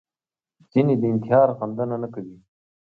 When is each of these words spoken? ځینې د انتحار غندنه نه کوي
ځینې 0.71 0.93
د 0.97 1.03
انتحار 1.13 1.49
غندنه 1.59 1.95
نه 2.03 2.07
کوي 2.13 2.37